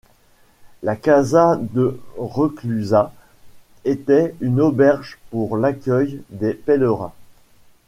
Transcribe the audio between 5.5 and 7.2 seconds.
l’accueil des pèlerins.